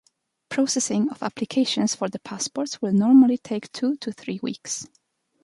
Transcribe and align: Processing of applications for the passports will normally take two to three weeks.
Processing 0.49 1.11
of 1.11 1.21
applications 1.21 1.93
for 1.93 2.09
the 2.09 2.17
passports 2.17 2.81
will 2.81 2.91
normally 2.91 3.37
take 3.37 3.71
two 3.71 3.97
to 3.97 4.11
three 4.11 4.39
weeks. 4.41 4.87